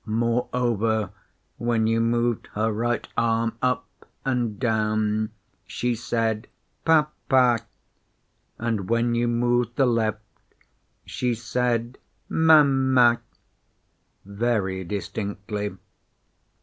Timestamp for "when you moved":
1.57-2.47, 8.89-9.75